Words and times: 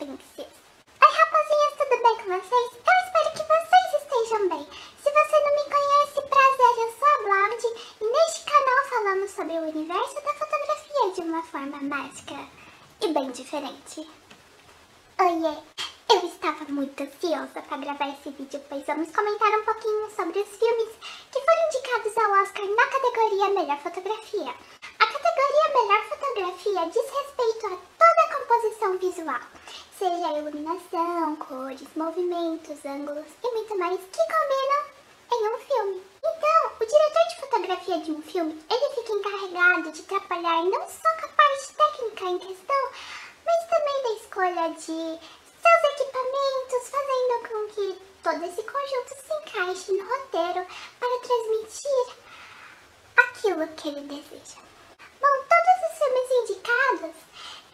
princesa. 0.00 0.48
Oi 1.02 1.12
rapazinhas, 1.12 1.74
tudo 1.76 2.02
bem 2.02 2.16
com 2.16 2.40
vocês? 2.40 2.70
Eu 2.72 2.96
espero 3.04 3.28
que 3.36 3.44
vocês 3.52 4.02
estejam 4.02 4.48
bem. 4.48 4.66
Se 4.96 5.10
você 5.12 5.36
não 5.44 5.52
me 5.56 5.64
conhece, 5.76 6.22
prazer, 6.22 6.72
eu 6.78 6.90
sou 6.98 7.08
a 7.08 7.22
Blonde 7.22 7.68
e 8.00 8.04
neste 8.06 8.44
canal 8.44 8.84
falamos 8.88 9.30
sobre 9.30 9.52
o 9.52 9.68
universo 9.68 10.14
da 10.14 10.34
fotografia 10.34 11.12
de 11.14 11.20
uma 11.20 11.42
forma 11.42 11.82
mágica 11.82 12.48
e 13.02 13.12
bem 13.12 13.30
diferente. 13.30 14.08
Oiê! 15.20 15.58
Eu 16.12 16.26
estava 16.26 16.64
muito 16.64 17.02
ansiosa 17.02 17.62
para 17.62 17.76
gravar 17.76 18.08
esse 18.08 18.30
vídeo, 18.30 18.60
pois 18.68 18.84
vamos 18.86 19.10
comentar 19.14 19.50
um 19.50 19.64
pouquinho 19.64 20.10
sobre 20.10 20.40
os 20.40 20.48
filmes 20.48 20.88
que 21.30 21.40
foram 21.40 21.66
indicados 21.68 22.16
ao 22.18 22.42
Oscar 22.42 22.64
na 22.64 22.86
categoria 22.86 23.50
Melhor 23.50 23.78
Fotografia. 23.78 24.54
A 24.98 25.06
categoria 25.06 25.74
Melhor 25.74 26.02
Fotografia 26.08 26.88
diz 26.88 27.10
respeito 27.12 27.66
a 27.66 27.78
toda 27.96 28.22
a 28.24 28.38
composição 28.38 28.98
visual, 28.98 29.40
seja 29.96 30.26
a 30.26 30.38
iluminação, 30.38 31.36
cores, 31.36 31.88
ângulos 32.84 33.26
e 33.42 33.52
muito 33.52 33.78
mais 33.78 34.00
que 34.00 34.18
combinam 34.18 35.00
em 35.32 35.54
um 35.54 35.58
filme. 35.58 36.02
Então, 36.18 36.72
o 36.80 36.86
diretor 36.86 37.28
de 37.28 37.40
fotografia 37.40 37.98
de 38.00 38.12
um 38.12 38.22
filme, 38.22 38.64
ele 38.70 38.94
fica 38.94 39.12
encarregado 39.12 39.92
de 39.92 40.02
trabalhar 40.02 40.64
não 40.64 40.88
só 40.88 41.08
com 41.20 41.26
a 41.26 41.28
parte 41.28 41.74
técnica 41.74 42.24
em 42.24 42.38
questão, 42.38 42.90
mas 43.44 43.68
também 43.68 44.02
da 44.02 44.12
escolha 44.22 44.68
de 44.70 45.20
seus 45.60 45.84
equipamentos, 45.92 46.88
fazendo 46.90 47.48
com 47.48 47.68
que 47.74 48.02
todo 48.22 48.44
esse 48.44 48.62
conjunto 48.62 49.08
se 49.08 49.32
encaixe 49.34 49.92
no 49.92 50.08
roteiro 50.08 50.66
para 50.98 51.20
transmitir 51.20 52.14
aquilo 53.16 53.68
que 53.68 53.88
ele 53.88 54.00
deseja. 54.02 54.60
Bom, 55.20 55.44
todos 55.48 55.76
os 55.90 55.98
filmes 55.98 56.30
indicados, 56.42 57.16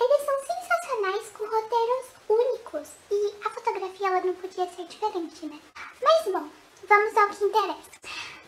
eles 0.01 0.25
são 0.25 0.39
sensacionais 0.47 1.29
com 1.31 1.45
roteiros 1.47 2.07
únicos 2.29 2.86
ela 4.17 4.27
não 4.27 4.35
podia 4.35 4.67
ser 4.69 4.87
diferente, 4.87 5.45
né? 5.45 5.61
Mas 6.03 6.25
bom, 6.33 6.49
vamos 6.89 7.17
ao 7.17 7.29
que 7.29 7.45
interessa. 7.45 7.91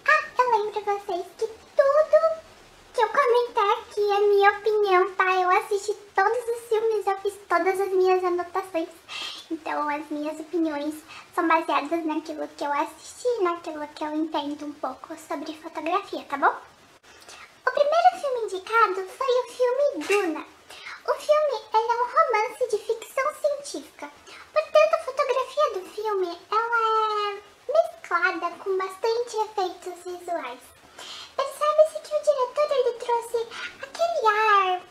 Ah, 0.09 0.25
eu 0.39 0.65
lembro 0.65 0.81
vocês 0.81 1.27
que 1.37 1.47
tudo 1.47 2.39
que 2.95 3.03
eu 3.03 3.09
comentar 3.09 3.79
aqui 3.79 4.01
é 4.01 4.21
minha 4.21 4.51
opinião, 4.51 5.13
tá? 5.13 5.35
Eu 5.35 5.51
assisti 5.51 5.93
todos 6.15 6.39
os 6.39 6.69
filmes, 6.69 7.07
eu 7.07 7.19
fiz 7.19 7.35
todas 7.47 7.81
as 7.81 7.89
minhas 7.91 8.25
anotações. 8.25 8.89
Então 9.51 9.89
as 9.91 10.09
minhas 10.09 10.41
opiniões 10.41 10.95
são 11.35 11.47
baseadas 11.47 12.05
naquilo 12.07 12.49
que 12.49 12.65
eu 12.65 12.73
assisti, 12.73 13.43
naquilo 13.43 13.87
que 13.89 14.05
eu 14.05 14.15
entendo 14.15 14.65
um 14.65 14.73
pouco 14.73 15.15
sobre 15.19 15.53
fotografia, 15.53 16.25
tá 16.25 16.39
bom? 16.39 16.55
O 17.67 17.71
primeiro 17.71 18.21
filme 18.21 18.45
indicado 18.47 19.07
foi 19.07 19.27
o 19.27 19.49
filme 19.53 20.07
Duna. 20.07 20.47
O 21.07 21.15
filme 21.15 21.63
é 21.75 21.79
um 21.79 22.07
romance 22.07 22.69
de 22.71 22.79
ficção 22.79 23.25
científica. 23.35 24.11
Portanto, 24.53 24.98
fotografia 25.59 25.75
do 25.75 25.91
filme 25.91 26.39
ela 26.51 27.33
é 27.33 27.43
mesclada 27.73 28.57
com 28.59 28.79
bastante 28.79 29.37
efeitos 29.37 30.05
visuais. 30.05 30.61
Percebe-se 31.37 32.01
que 32.01 32.15
o 32.15 32.23
diretor 32.23 32.77
ele 32.77 32.93
trouxe 32.99 33.49
aquele 33.83 34.27
ar 34.27 34.83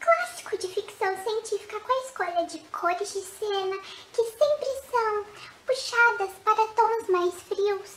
clássico 0.00 0.58
de 0.58 0.68
ficção 0.68 1.16
científica 1.22 1.80
com 1.80 1.92
a 1.92 2.04
escolha 2.04 2.46
de 2.46 2.58
cores 2.68 3.12
de 3.12 3.22
cena 3.22 3.78
que 4.12 4.22
sempre 4.22 4.68
são 4.90 5.26
puxadas 5.66 6.30
para 6.44 6.66
tons 6.68 7.08
mais 7.08 7.34
frios. 7.42 7.96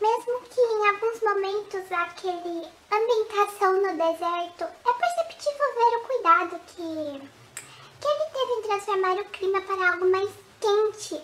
Mesmo 0.00 0.40
que 0.42 0.60
em 0.60 0.88
alguns 0.88 1.20
momentos 1.22 1.92
aquele 1.92 2.68
ambientação 2.90 3.72
no 3.74 3.96
deserto, 3.96 4.64
é 4.64 4.92
perceptível 4.92 5.74
ver 5.74 5.96
o 5.96 6.00
cuidado 6.00 6.60
que, 6.66 7.28
que 8.00 8.08
ele 8.08 8.30
teve 8.32 8.52
em 8.52 8.62
transformar 8.62 9.14
o 9.14 9.24
clima 9.26 9.60
para 9.62 9.92
algo 9.92 10.10
mais 10.10 10.30
quente, 10.62 11.20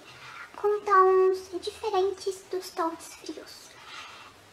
com 0.56 0.80
tons 0.80 1.60
diferentes 1.60 2.42
dos 2.50 2.67
tons 2.78 3.12
frios. 3.14 3.70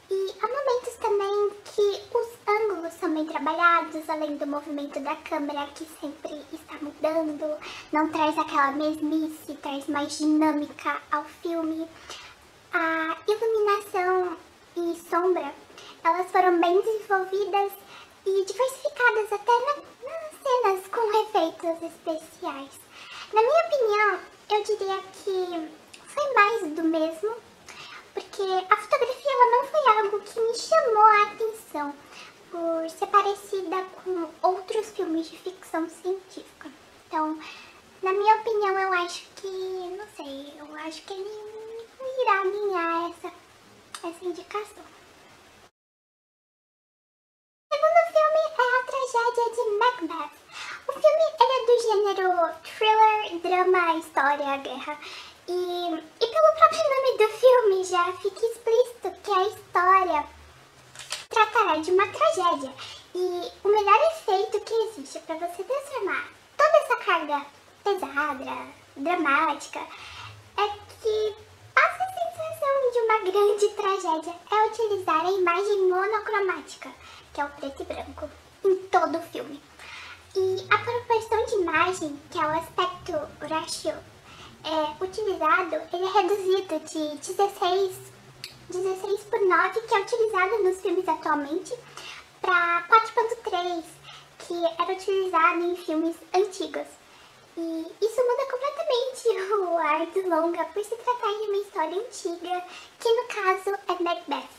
E 0.09 0.35
há 0.41 0.47
momentos 0.47 0.95
também 0.95 1.51
que 1.63 2.17
os 2.17 2.27
ângulos 2.47 2.93
são 2.95 3.13
bem 3.13 3.25
trabalhados, 3.25 4.09
além 4.09 4.35
do 4.37 4.47
movimento 4.47 4.99
da 4.99 5.15
câmera 5.17 5.67
que 5.75 5.85
sempre 6.01 6.43
está 6.51 6.73
mudando, 6.81 7.55
não 7.91 8.09
traz 8.09 8.35
aquela 8.39 8.71
mesmice, 8.71 9.53
traz 9.61 9.85
mais 9.87 10.17
dinâmica 10.17 10.99
ao 11.11 11.23
filme. 11.25 11.87
A 12.73 13.15
iluminação 13.27 14.37
e 14.75 14.99
sombra, 15.07 15.53
elas 16.03 16.31
foram 16.31 16.59
bem 16.59 16.81
desenvolvidas 16.81 17.73
e 18.25 18.43
diversificadas 18.43 19.33
até 19.33 19.51
na, 19.51 19.75
nas 20.09 20.31
cenas 20.41 20.87
com 20.87 21.21
efeitos 21.21 21.91
especiais. 21.91 22.71
Na 23.31 23.41
minha 23.41 23.65
opinião, 23.67 24.19
eu 24.49 24.63
diria 24.63 24.99
que 25.13 25.69
foi 26.07 26.33
mais 26.33 26.73
do 26.73 26.83
mesmo, 26.83 27.35
porque 28.15 28.41
a 28.41 28.77
fotografia 28.77 29.31
ela 29.31 29.51
não 29.51 29.67
foi 29.67 29.97
algo 29.97 30.21
que 30.21 30.39
me 30.39 30.57
chamou 30.57 31.03
a 31.03 31.23
atenção 31.23 31.93
por 32.49 32.89
ser 32.89 33.07
parecida 33.07 33.83
com 34.03 34.31
outros 34.41 34.89
filmes 34.91 35.29
de 35.29 35.37
ficção 35.37 35.89
científica. 35.89 36.71
Então, 37.05 37.37
na 38.01 38.13
minha 38.13 38.35
opinião, 38.37 38.79
eu 38.79 38.93
acho 38.93 39.27
que, 39.35 39.47
não 39.47 40.07
sei, 40.15 40.53
eu 40.57 40.75
acho 40.77 41.01
que 41.01 41.13
ele 41.13 41.29
irá 42.21 42.43
ganhar 42.43 43.09
essa, 43.09 43.33
essa 44.07 44.25
indicação. 44.25 44.85
O 47.69 47.75
segundo 47.75 48.01
filme 48.13 48.41
é 48.47 48.65
a 48.79 48.83
tragédia 48.85 49.47
de 49.55 49.63
Macbeth. 49.77 50.37
O 50.87 50.93
filme 50.93 51.34
gênero 51.85 52.49
thriller, 52.63 53.39
drama, 53.41 53.97
história, 53.97 54.57
guerra. 54.57 54.97
E, 55.47 55.53
e 55.53 56.27
pelo 56.27 56.55
próprio 56.57 56.81
nome 56.89 57.17
do 57.19 57.27
filme 57.37 57.83
já 57.83 58.11
fica 58.13 58.45
explícito 58.45 59.11
que 59.23 59.31
a 59.31 59.47
história 59.47 60.25
tratará 61.29 61.77
de 61.77 61.91
uma 61.91 62.07
tragédia. 62.07 62.73
E 63.13 63.51
o 63.63 63.69
melhor 63.69 63.99
efeito 64.11 64.59
que 64.61 64.73
existe 64.73 65.19
para 65.19 65.35
você 65.35 65.63
transformar 65.63 66.27
toda 66.57 66.77
essa 66.77 66.95
carga 66.97 67.45
pesada, 67.83 68.67
dramática, 68.97 69.79
é 70.57 70.67
que 71.01 71.35
passa 71.73 72.03
a 72.03 72.07
sensação 72.07 72.91
de 72.91 72.99
uma 72.99 73.19
grande 73.19 73.69
tragédia 73.75 74.35
é 74.51 74.67
utilizar 74.67 75.25
a 75.25 75.31
imagem 75.31 75.87
monocromática, 75.87 76.91
que 77.31 77.41
é 77.41 77.45
o 77.45 77.49
preto 77.49 77.83
e 77.83 77.85
branco, 77.85 78.29
em 78.63 78.75
todo 78.87 79.17
o 79.19 79.21
filme. 79.21 79.61
E 80.37 80.67
a 80.69 80.77
proporção 80.79 81.45
de 81.45 81.55
imagem, 81.55 82.19
que 82.29 82.37
é 82.37 82.41
o 82.41 82.59
aspecto 82.59 83.13
ratio 83.39 83.93
é, 84.65 85.03
utilizado, 85.03 85.75
ele 85.93 86.03
é 86.03 86.09
reduzido 86.09 86.79
de 86.79 87.17
16, 87.19 87.95
16 88.69 89.23
por 89.23 89.39
9, 89.39 89.79
que 89.79 89.95
é 89.95 89.99
utilizado 90.01 90.63
nos 90.63 90.81
filmes 90.81 91.07
atualmente, 91.07 91.73
para 92.41 92.85
4.3, 92.89 93.83
que 94.39 94.53
era 94.77 94.91
utilizado 94.91 95.63
em 95.63 95.75
filmes 95.77 96.17
antigos. 96.33 96.87
E 97.55 97.95
isso 98.01 98.21
muda 98.21 98.51
completamente 98.51 99.29
o 99.55 99.77
ar 99.77 100.05
do 100.07 100.29
longa, 100.29 100.65
por 100.65 100.83
se 100.83 100.97
tratar 100.97 101.31
de 101.31 101.47
uma 101.47 101.57
história 101.59 101.97
antiga, 101.97 102.65
que 102.99 103.09
no 103.09 103.27
caso 103.29 103.69
é 103.87 104.03
Macbeth. 104.03 104.49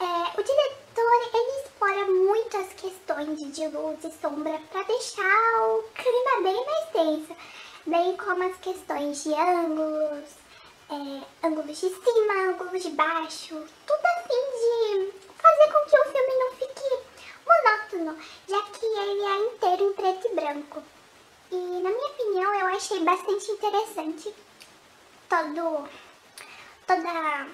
É, 0.00 0.40
o 0.40 0.42
diretor 0.42 0.87
ele 1.00 1.62
explora 1.62 2.06
muito 2.06 2.56
as 2.56 2.72
questões 2.74 3.54
de 3.54 3.68
luz 3.68 4.04
e 4.04 4.12
sombra 4.20 4.60
para 4.70 4.82
deixar 4.84 5.62
o 5.62 5.82
clima 5.94 6.42
bem 6.42 6.66
mais 6.66 6.90
tenso 6.90 7.36
bem 7.88 8.16
como 8.18 8.42
as 8.42 8.56
questões 8.58 9.24
de 9.24 9.32
ângulos, 9.32 10.28
é, 10.90 11.46
ângulos 11.46 11.80
de 11.80 11.88
cima, 11.88 12.34
ângulos 12.50 12.82
de 12.82 12.90
baixo, 12.90 13.64
tudo 13.86 14.04
a 14.04 14.22
fim 14.24 14.44
de 14.58 15.12
fazer 15.40 15.72
com 15.72 15.88
que 15.88 15.98
o 15.98 16.12
filme 16.12 16.34
não 16.38 16.52
fique 16.56 16.98
monótono, 17.46 18.18
já 18.46 18.62
que 18.62 18.84
ele 18.84 19.22
é 19.22 19.38
inteiro 19.46 19.84
em 19.84 19.92
preto 19.94 20.28
e 20.28 20.34
branco. 20.34 20.82
E 21.50 21.56
na 21.56 21.90
minha 21.90 22.08
opinião 22.08 22.54
eu 22.54 22.66
achei 22.66 23.00
bastante 23.00 23.50
interessante 23.52 24.34
todo, 25.30 25.88
toda 26.86 27.46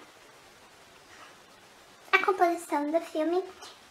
composição 2.24 2.90
do 2.90 3.00
filme. 3.00 3.44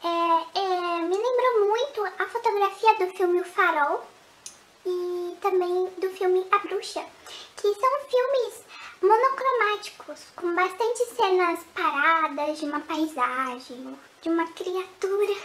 É, 0.03 0.59
é, 0.59 0.99
me 0.99 1.15
lembrou 1.15 1.67
muito 1.67 2.03
a 2.19 2.27
fotografia 2.27 2.93
do 2.95 3.13
filme 3.13 3.39
O 3.39 3.45
Farol, 3.45 4.03
e 4.85 5.37
também 5.39 5.85
do 5.97 6.09
filme 6.09 6.45
A 6.51 6.59
Bruxa, 6.59 7.05
que 7.55 7.73
são 7.73 7.99
filmes 8.09 8.65
monocromáticos, 9.01 10.19
com 10.35 10.53
bastante 10.55 11.05
cenas 11.15 11.59
paradas 11.73 12.59
de 12.59 12.65
uma 12.65 12.81
paisagem, 12.81 13.97
de 14.21 14.29
uma 14.29 14.47
criatura, 14.47 15.35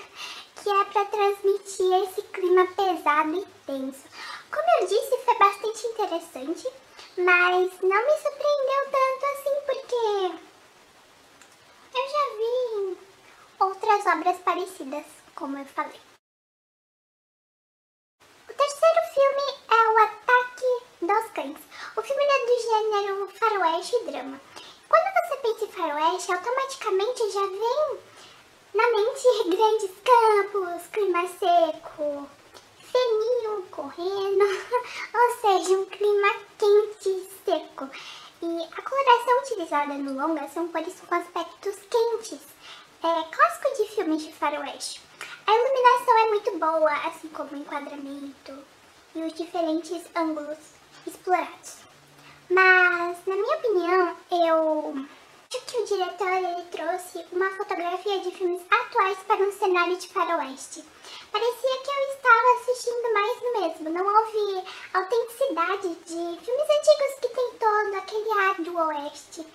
que 0.56 0.68
é 0.68 0.84
para 0.86 1.04
transmitir 1.04 1.92
esse 2.02 2.22
clima 2.22 2.66
pesado 2.66 3.36
e 3.36 3.46
tenso. 3.66 4.04
Como 4.50 4.80
eu 4.80 4.86
disse, 4.88 5.24
foi 5.24 5.38
bastante 5.38 5.86
interessante, 5.86 6.68
mas 7.18 7.70
não 7.82 8.06
me 8.06 8.18
surpreendeu 8.22 8.84
tanto 8.90 9.26
assim, 9.26 9.60
porque 9.66 10.47
eu 11.98 12.08
já 12.08 12.24
vi 12.36 12.98
outras 13.58 14.06
obras 14.06 14.38
parecidas, 14.38 15.04
como 15.34 15.58
eu 15.58 15.64
falei. 15.64 16.00
O 18.48 18.54
terceiro 18.54 19.00
filme 19.14 19.46
é 19.68 19.88
O 19.88 19.98
Ataque 20.04 20.70
dos 21.02 21.32
Cães. 21.32 21.58
O 21.96 22.02
filme 22.02 22.24
é 22.24 22.46
do 22.46 22.56
gênero 22.62 23.28
faroeste 23.36 23.96
e 23.96 24.04
drama. 24.04 24.40
Quando 24.88 25.08
você 25.14 25.36
pensa 25.38 25.64
em 25.64 25.72
faroeste, 25.72 26.32
automaticamente 26.32 27.30
já 27.32 27.46
vem 27.46 27.98
na 28.74 28.90
mente 28.92 29.50
grandes 29.50 29.90
campos, 30.04 30.86
clima 30.92 31.26
seco, 31.26 32.28
feninho 32.80 33.66
correndo, 33.72 34.44
ou 35.14 35.40
seja, 35.40 35.78
um 35.78 35.84
clima 35.86 36.32
quente 36.58 37.08
e 37.08 37.30
seco. 37.44 37.90
E 38.40 38.46
a 38.46 38.82
coloração 38.82 39.38
utilizada 39.42 39.94
no 39.94 40.14
longa 40.14 40.46
são 40.48 40.68
cores 40.68 40.94
com 41.00 41.14
aspectos 41.14 41.74
quentes, 41.90 42.40
é, 43.02 43.22
clássico 43.34 43.76
de 43.76 43.88
filmes 43.94 44.22
de 44.22 44.32
faroeste. 44.32 45.00
A 45.44 45.52
iluminação 45.52 46.18
é 46.18 46.28
muito 46.28 46.58
boa, 46.58 46.92
assim 47.08 47.28
como 47.28 47.50
o 47.50 47.56
enquadramento 47.56 48.58
e 49.14 49.22
os 49.22 49.32
diferentes 49.32 50.04
ângulos 50.14 50.58
explorados. 51.04 51.78
Mas, 52.48 53.18
na 53.26 53.34
minha 53.34 53.56
opinião, 53.56 54.16
eu 54.30 55.06
acho 55.50 55.64
que 55.66 55.76
o 55.78 55.84
diretor 55.86 56.28
ele 56.28 56.62
trouxe 56.70 57.24
uma 57.32 57.50
fotografia 57.50 58.20
de 58.20 58.30
filmes 58.30 58.62
atuais 58.70 59.18
para 59.26 59.42
um 59.42 59.52
cenário 59.52 59.96
de 59.96 60.08
faroeste. 60.08 60.84
Parecia 61.30 61.78
que 61.82 61.90
eu 61.90 62.14
estava 62.14 62.60
assistindo 62.60 63.14
mais 63.14 63.40
do 63.40 63.52
mesmo, 63.60 63.90
não 63.90 64.06
houve 64.06 64.64
autenticidade 64.94 65.88
de 65.94 66.44
filmes 66.44 66.70
antigos 66.70 67.14
que 67.20 67.28
tem 67.28 67.50
todo 67.58 67.94
aquele 67.96 68.30
ar 68.40 68.54
do 68.56 68.76
oeste. 68.76 69.46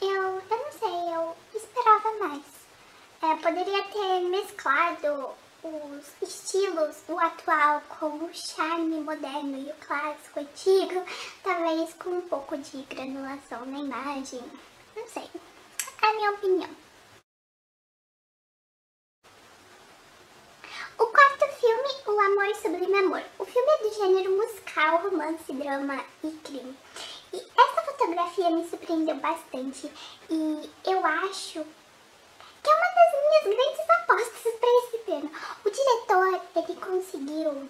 Eu, 0.00 0.40
eu 0.40 0.58
não 0.58 0.72
sei, 0.72 1.14
eu 1.14 1.36
esperava 1.54 2.12
mais. 2.18 2.44
É, 3.20 3.36
poderia 3.36 3.82
ter 3.84 4.20
mesclado 4.28 5.34
os 5.62 6.06
estilos, 6.22 7.02
o 7.08 7.18
atual 7.18 7.82
com 7.88 8.06
o 8.24 8.30
charme 8.32 9.00
moderno 9.00 9.58
e 9.58 9.70
o 9.70 9.74
clássico 9.86 10.38
antigo, 10.38 11.04
talvez 11.42 11.92
com 11.94 12.10
um 12.10 12.28
pouco 12.28 12.56
de 12.56 12.82
granulação 12.82 13.66
na 13.66 13.78
imagem, 13.78 14.40
não 14.96 15.06
sei, 15.08 15.28
é 16.02 16.06
a 16.06 16.12
minha 16.14 16.30
opinião. 16.30 16.70
O 20.98 21.06
quarto 21.06 21.44
filme, 21.88 22.02
O 22.06 22.20
Amor 22.20 22.54
Sublime 22.56 22.98
Amor. 22.98 23.22
O 23.38 23.44
filme 23.44 23.68
é 23.68 23.82
do 23.82 23.94
gênero 23.94 24.36
musical, 24.36 24.98
romance, 24.98 25.52
drama 25.52 26.04
e 26.22 26.30
crime. 26.30 26.76
E 27.32 27.36
essa 27.36 27.82
fotografia 27.82 28.50
me 28.50 28.68
surpreendeu 28.68 29.16
bastante 29.16 29.90
e 30.30 30.70
eu 30.84 31.06
acho 31.06 31.64
que 32.62 32.70
é 32.70 32.74
uma 32.74 32.86
das 32.94 33.44
minhas 33.44 33.56
grandes 33.56 33.90
apostas 33.90 34.54
para 34.54 34.78
esse 34.78 34.98
tema. 34.98 35.30
O 35.64 35.70
diretor, 35.70 36.40
ele 36.56 36.80
conseguiu 36.80 37.68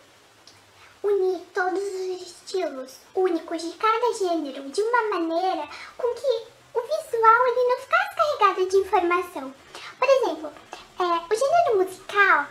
unir 1.03 1.41
todos 1.55 1.83
os 1.83 2.23
estilos 2.23 2.97
únicos 3.15 3.63
de 3.63 3.77
cada 3.77 4.15
gênero 4.15 4.69
de 4.71 4.83
uma 4.83 5.19
maneira 5.19 5.69
com 5.97 6.15
que 6.15 6.47
o 6.75 6.81
visual 6.81 7.47
ele 7.47 7.69
não 7.69 7.79
ficasse 7.79 8.17
carregado 8.17 8.69
de 8.69 8.77
informação. 8.77 9.55
Por 9.99 10.09
exemplo, 10.09 10.53
é, 10.99 11.35
o 11.35 11.37
gênero 11.37 11.77
musical 11.79 12.47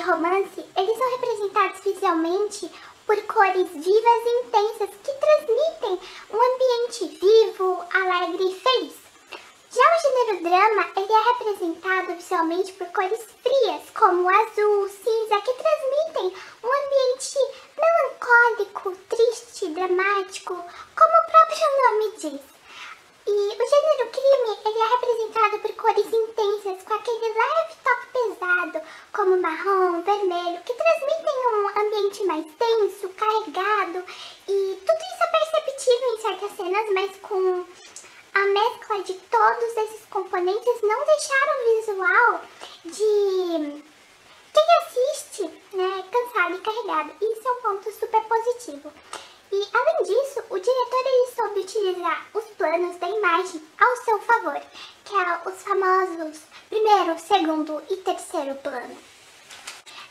romance, 0.00 0.64
eles 0.76 0.98
são 0.98 1.10
representados 1.10 1.80
visualmente 1.84 2.70
por 3.06 3.20
cores 3.22 3.68
vivas 3.70 4.22
e 4.24 4.44
intensas 4.44 4.90
que 5.02 5.12
transmitem 5.12 6.00
um 6.30 6.40
ambiente 6.40 7.18
vivo, 7.18 7.84
alegre 7.92 8.44
e 8.44 8.60
feliz. 8.60 8.94
Já 9.72 9.82
o 9.82 10.00
gênero 10.02 10.42
drama, 10.42 10.90
ele 10.96 11.12
é 11.12 11.20
representado 11.32 12.14
visualmente 12.14 12.72
por 12.72 12.86
cores 12.88 13.24
frias, 13.42 13.82
como 13.94 14.28
azul, 14.28 14.88
cinza, 14.88 15.40
que 15.42 15.54
transmitem 15.54 16.34
um 16.64 16.68
ambiente 16.68 17.38
melancólico, 17.76 18.96
triste, 19.08 19.68
dramático, 19.68 20.54
como 20.54 21.12
o 21.16 21.30
próprio 21.30 21.66
nome 21.82 22.12
diz. 22.16 22.60
E 23.26 23.30
o 23.30 23.68
gênero 23.68 24.10
crime, 24.10 24.58
ele 24.64 24.78
é 24.78 24.86
representado 24.88 25.58
por 25.60 25.72
cores 25.76 26.12
intensas, 26.12 26.82
com 26.82 26.94
aquele 26.94 27.28
leve 27.28 27.74
toque 27.84 28.06
pesado, 28.12 28.86
como 29.12 29.39
marrom, 29.50 30.02
vermelho, 30.02 30.62
que 30.62 30.74
transmitem 30.74 31.34
um 31.48 31.80
ambiente 31.80 32.24
mais 32.24 32.46
tenso, 32.56 33.08
carregado, 33.10 34.04
e 34.46 34.78
tudo 34.86 34.98
isso 35.12 35.22
é 35.22 35.26
perceptível 35.26 36.14
em 36.14 36.18
certas 36.18 36.56
cenas, 36.56 36.86
mas 36.94 37.16
com 37.16 37.64
a 38.34 38.46
mescla 38.46 39.02
de 39.02 39.14
todos 39.14 39.76
esses 39.76 40.06
componentes 40.06 40.82
não 40.82 41.04
deixaram 41.04 41.52
o 41.58 41.80
visual 41.80 42.40
de 42.84 43.82
quem 44.52 44.64
assiste 44.82 45.42
né, 45.72 46.04
cansado 46.12 46.54
e 46.54 46.60
carregado. 46.60 47.12
Isso 47.20 47.48
é 47.48 47.50
um 47.50 47.62
ponto 47.62 47.92
super 47.92 48.22
positivo. 48.22 48.92
E 49.52 49.68
além 49.74 50.04
disso, 50.04 50.44
o 50.48 50.58
diretor 50.60 51.06
ele 51.06 51.32
soube 51.34 51.60
utilizar 51.60 52.26
os 52.34 52.44
planos 52.56 52.96
da 52.98 53.08
imagem 53.08 53.60
ao 53.80 53.96
seu 53.96 54.20
favor, 54.20 54.62
que 55.04 55.14
é 55.16 55.48
os 55.48 55.62
famosos 55.62 56.40
primeiro, 56.68 57.18
segundo 57.18 57.82
e 57.90 57.96
terceiro 57.96 58.54
plano. 58.56 58.96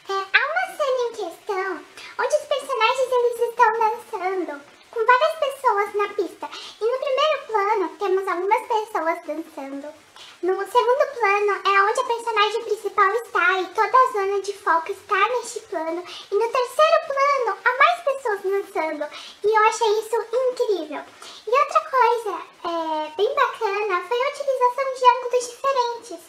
É, 0.10 0.14
há 0.14 0.16
uma 0.16 0.76
cena 0.76 1.09
em 1.09 1.09
questão 1.20 1.86
onde 2.18 2.36
os 2.36 2.46
personagens 2.46 3.12
eles 3.12 3.40
estão 3.50 3.74
dançando 3.74 4.62
com 4.90 5.06
várias 5.06 5.36
pessoas 5.40 5.94
na 5.96 6.08
pista. 6.14 6.50
E 6.80 6.86
no 6.86 6.98
primeiro 6.98 7.46
plano 7.46 7.90
temos 8.00 8.28
algumas 8.28 8.62
pessoas 8.68 9.20
dançando. 9.26 9.94
No 10.42 10.56
segundo 10.56 11.14
plano 11.20 11.62
é 11.66 11.84
onde 11.84 12.00
a 12.00 12.04
personagem 12.06 12.64
principal 12.64 13.12
está 13.12 13.60
e 13.60 13.66
toda 13.68 13.98
a 13.98 14.12
zona 14.14 14.42
de 14.42 14.54
foco 14.54 14.92
está 14.92 15.28
neste 15.30 15.60
plano. 15.62 16.04
E 16.32 16.36
no 16.36 16.52
terceiro 16.52 17.00
plano 17.08 17.58
há 17.66 17.78
mais 17.78 18.04
pessoas 18.04 18.42
dançando. 18.42 19.06
E 19.44 19.48
eu 19.48 19.64
achei 19.68 20.00
isso 20.00 20.16
incrível. 20.16 21.04
E 21.46 21.52
outra 21.52 21.82
coisa 21.82 22.42
é, 22.64 23.12
bem 23.18 23.36
bacana 23.36 24.08
foi 24.08 24.24
a 24.24 24.30
utilização 24.30 24.94
de 24.96 25.06
ângulos 25.06 25.50
diferentes. 25.50 26.20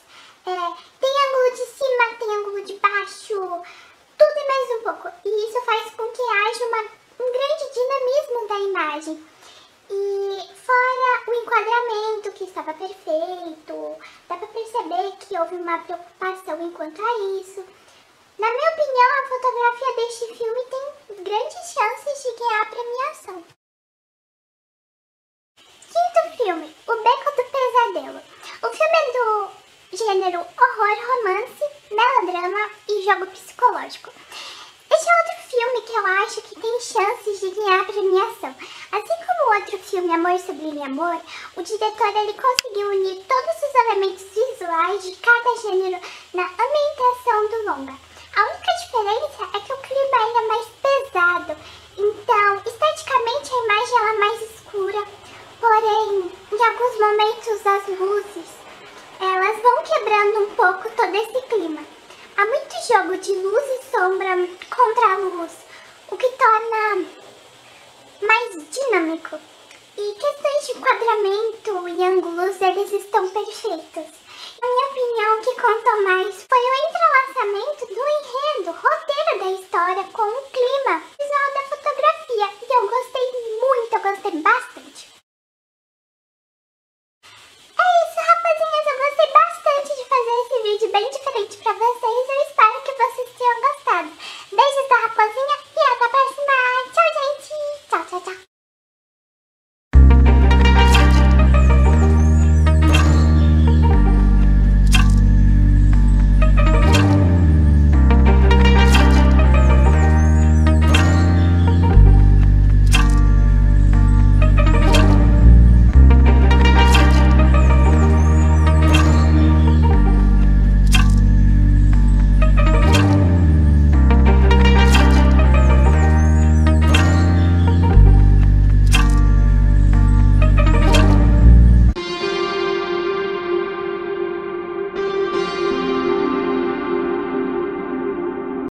É, 0.47 0.57
tem 1.01 1.29
ângulo 1.29 1.51
de 1.53 1.67
cima, 1.67 2.15
tem 2.19 2.35
ângulo 2.35 2.63
de 2.65 2.75
baixo, 2.75 3.63
tudo 4.21 4.37
e 4.37 4.49
mais 4.49 4.71
um 4.71 4.83
pouco. 4.83 5.09
E 5.25 5.49
isso 5.49 5.61
faz 5.63 5.91
com 5.95 6.07
que 6.09 6.23
haja 6.23 6.65
uma, 6.67 6.83
um 7.21 7.33
grande 7.33 7.73
dinamismo 7.73 8.49
da 8.49 8.59
imagem. 8.59 9.27
E 9.89 10.55
fora 10.57 11.23
o 11.27 11.35
enquadramento 11.35 12.33
que 12.33 12.45
estava 12.45 12.75
perfeito, 12.75 13.97
dá 14.29 14.37
pra 14.37 14.47
perceber 14.49 15.17
que 15.21 15.39
houve 15.39 15.55
uma 15.55 15.79
preocupação 15.79 16.61
enquanto 16.63 17.01
a 17.01 17.19
isso. 17.41 17.65
Na 18.39 18.51
minha 18.51 18.71
opinião, 18.71 19.09
a 19.21 19.29
fotografia 19.29 19.97
deste 19.97 20.35
filme 20.35 20.65
tem 20.65 21.25
grandes 21.25 21.73
chances 21.75 22.23
de 22.23 22.39
ganhar 22.39 22.63
a 22.63 22.67
premiação. 22.67 23.45
Quinto 25.59 26.37
filme, 26.37 26.77
O 26.87 27.03
Beco 27.03 27.31
do 27.37 27.45
Pesadelo. 27.45 28.23
O 28.63 28.69
filme 28.71 28.97
é 28.97 29.13
do 29.13 29.51
gênero 29.93 30.41
horror, 30.41 30.97
romance, 31.07 31.65
melodrama 31.91 32.71
e 32.89 33.03
jogo 33.03 33.27
psicológico. 33.27 34.11
Este 34.91 35.09
é 35.11 35.17
outro 35.19 35.51
filme 35.51 35.83
que 35.83 35.93
eu 35.93 36.07
acho 36.07 36.43
que 36.43 36.59
tem 36.59 36.81
chances 36.81 37.41
de 37.41 37.51
ganhar 37.51 37.81
a 37.83 37.85
premiação. 37.85 38.57
Assim 38.93 39.27
como 39.27 39.51
o 39.51 39.55
outro 39.55 39.79
filme 39.81 40.15
Amor 40.15 40.39
Sublime 40.39 40.83
Amor, 40.83 41.21
o 41.57 41.63
diretor 41.63 42.17
ele 42.17 42.33
conseguiu 42.33 42.89
unir 42.89 43.23
todos 43.27 43.57
os 43.69 43.75
elementos 43.75 44.23
visuais 44.23 45.03
de 45.03 45.15
cada 45.17 45.57
gênero 45.61 46.01
na 46.33 46.45
ambientação 46.45 47.49
do 47.51 47.67
longa. 47.67 48.10
A 48.37 48.43
única 48.43 48.73
diferença 48.83 49.57
é 49.57 49.61
que 49.61 49.73
o 49.73 49.77
clima 49.79 50.19
é 50.39 50.47
mais 50.47 50.67
pesado, 50.83 51.57
então 51.99 52.63
esteticamente 52.65 53.53
a 53.53 53.65
imagem 53.65 53.99
ela 53.99 54.11
é 54.11 54.19
mais 54.19 54.43
escura, 54.43 55.05
porém 55.61 56.33
em 56.53 56.65
alguns 56.65 56.99
momentos 56.99 57.67
as 57.67 57.99
luzes 57.99 58.61
elas 59.21 59.63
vão 59.63 59.83
quebrando 59.83 60.45
um 60.45 60.55
pouco 60.55 60.91
todo 60.97 61.15
esse 61.15 61.43
clima. 61.49 61.85
Há 62.37 62.47
muito 62.47 62.75
jogo 62.89 63.19
de 63.19 63.33
luz 63.33 63.65
e 63.67 63.91
sombra 63.91 64.49
contra 64.75 65.07
a 65.13 65.19
luz, 65.19 65.53
o 66.11 66.17
que 66.17 66.29
torna 66.31 67.07
mais 68.23 68.71
dinâmico. 68.71 69.39
E 69.99 70.15
questões 70.15 70.67
de 70.67 70.73
enquadramento 70.73 71.89
e 71.89 72.03
ângulos, 72.05 72.61
eles 72.63 72.93
estão 72.93 73.29
perfeitos. 73.29 74.07
Minha 74.63 74.87
opinião, 74.89 75.41
que 75.41 75.55
contou 75.55 76.03
mais 76.03 76.47
foi 76.49 76.59
o 76.59 76.75
entrelaçamento 76.85 77.87
do 77.87 77.95
enredo 77.95 78.60